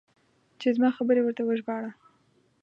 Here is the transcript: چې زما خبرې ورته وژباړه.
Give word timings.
چې 0.59 0.67
زما 0.75 0.89
خبرې 0.97 1.21
ورته 1.23 1.41
وژباړه. 1.45 1.91